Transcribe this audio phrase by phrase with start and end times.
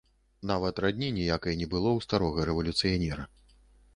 [0.51, 3.29] Нават радні ніякай не было ў старога рэвалюцыянера.